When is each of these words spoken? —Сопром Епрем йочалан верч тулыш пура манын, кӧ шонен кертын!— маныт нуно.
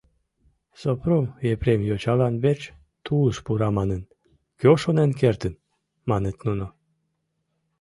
—Сопром 0.79 1.25
Епрем 1.53 1.81
йочалан 1.89 2.35
верч 2.43 2.61
тулыш 3.05 3.37
пура 3.45 3.69
манын, 3.77 4.01
кӧ 4.59 4.69
шонен 4.81 5.11
кертын!— 5.19 5.53
маныт 6.09 6.37
нуно. 6.45 6.67